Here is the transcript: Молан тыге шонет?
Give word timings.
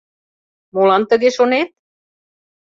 Молан 0.73 1.03
тыге 1.09 1.29
шонет? 1.37 1.69